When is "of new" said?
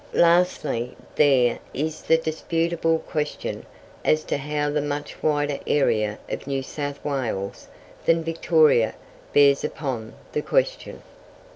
6.27-6.63